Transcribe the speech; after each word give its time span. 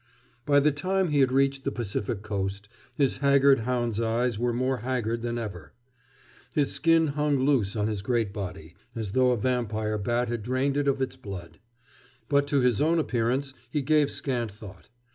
By 0.47 0.59
the 0.59 0.71
time 0.71 1.09
he 1.09 1.19
had 1.19 1.31
reached 1.31 1.63
the 1.63 1.71
Pacific 1.71 2.23
coast 2.23 2.67
his 2.95 3.17
haggard 3.17 3.59
hound's 3.59 4.01
eyes 4.01 4.39
were 4.39 4.51
more 4.51 4.77
haggard 4.77 5.21
than 5.21 5.37
ever. 5.37 5.73
His 6.55 6.71
skin 6.73 7.09
hung 7.09 7.37
loose 7.45 7.75
on 7.75 7.87
his 7.87 8.01
great 8.01 8.33
body, 8.33 8.73
as 8.95 9.11
though 9.11 9.29
a 9.29 9.37
vampire 9.37 9.99
bat 9.99 10.27
had 10.27 10.41
drained 10.41 10.75
it 10.75 10.87
of 10.87 11.03
its 11.03 11.15
blood. 11.17 11.59
But 12.29 12.47
to 12.47 12.61
his 12.61 12.81
own 12.81 12.97
appearance 12.97 13.53
he 13.69 13.83
gave 13.83 14.09
scant 14.09 14.51
thought. 14.51 14.89